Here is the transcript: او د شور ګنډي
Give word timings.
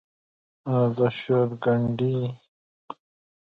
او 0.71 0.83
د 0.97 0.99
شور 1.19 1.47
ګنډي 1.63 2.17